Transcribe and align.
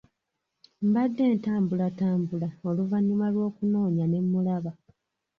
Mbadde 0.87 1.23
ntambulatambula 1.37 2.47
oluvannyuma 2.67 3.27
lw'okunoonya 3.33 4.05
ne 4.07 4.19
mulaba. 4.31 4.71